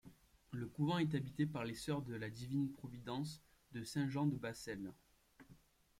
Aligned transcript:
Le 0.49 0.65
couvent 0.65 0.97
est 0.97 1.13
habité 1.13 1.45
par 1.45 1.63
les 1.63 1.75
sœurs 1.75 2.01
de 2.01 2.15
la 2.15 2.31
Divine 2.31 2.71
Providence 2.71 3.39
de 3.73 3.83
Saint-Jean-de-Bassel. 3.83 4.91